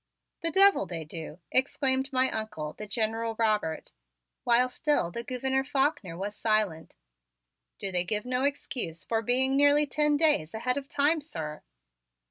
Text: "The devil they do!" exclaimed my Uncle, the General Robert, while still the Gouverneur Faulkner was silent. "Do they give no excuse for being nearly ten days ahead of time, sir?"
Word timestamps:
"The 0.41 0.49
devil 0.49 0.87
they 0.87 1.03
do!" 1.05 1.37
exclaimed 1.51 2.11
my 2.11 2.31
Uncle, 2.31 2.73
the 2.73 2.87
General 2.87 3.35
Robert, 3.35 3.93
while 4.43 4.67
still 4.67 5.11
the 5.11 5.23
Gouverneur 5.23 5.63
Faulkner 5.63 6.17
was 6.17 6.35
silent. 6.35 6.95
"Do 7.77 7.91
they 7.91 8.03
give 8.03 8.25
no 8.25 8.41
excuse 8.41 9.03
for 9.05 9.21
being 9.21 9.55
nearly 9.55 9.85
ten 9.85 10.17
days 10.17 10.55
ahead 10.55 10.75
of 10.75 10.89
time, 10.89 11.21
sir?" 11.21 11.61